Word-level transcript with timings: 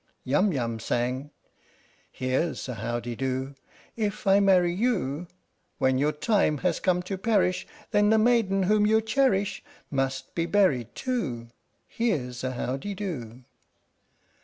Yum 0.23 0.51
Yum 0.51 0.79
sang: 0.79 1.29
Here's 2.11 2.67
a 2.67 2.73
how 2.73 2.99
de 2.99 3.13
do! 3.15 3.53
If 3.95 4.25
I 4.25 4.39
marry 4.39 4.73
you, 4.73 5.27
When 5.77 5.99
your 5.99 6.11
time 6.11 6.57
has 6.65 6.79
come 6.79 7.03
to 7.03 7.19
perish, 7.19 7.67
Then 7.91 8.09
the 8.09 8.17
maiden 8.17 8.63
whom 8.63 8.87
you 8.87 8.99
cherish 8.99 9.63
Must 9.91 10.33
be 10.33 10.47
buried 10.47 10.95
too! 10.95 11.49
Here 11.87 12.31
's 12.33 12.43
a 12.43 12.53
how 12.53 12.77
de 12.77 12.95
do 12.95 13.43